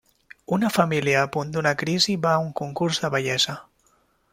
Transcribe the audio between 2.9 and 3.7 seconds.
de bellesa.